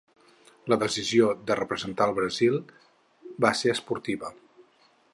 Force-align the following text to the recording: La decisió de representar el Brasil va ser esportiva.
La 0.71 0.77
decisió 0.83 1.27
de 1.51 1.57
representar 1.59 2.09
el 2.11 2.15
Brasil 2.21 2.59
va 3.47 3.55
ser 3.63 3.75
esportiva. 3.79 4.37